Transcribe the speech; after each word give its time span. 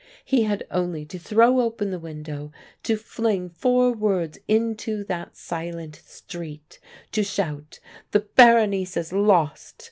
He 0.25 0.41
had 0.45 0.65
only 0.71 1.05
to 1.05 1.19
throw 1.19 1.59
open 1.61 1.91
the 1.91 1.99
window 1.99 2.51
to 2.81 2.97
fling 2.97 3.49
four 3.51 3.91
words 3.93 4.39
into 4.47 5.03
that 5.03 5.37
silent 5.37 5.95
street 6.03 6.79
to 7.11 7.21
shout, 7.23 7.79
"The 8.09 8.21
Berenice 8.21 8.97
is 8.97 9.13
lost!" 9.13 9.75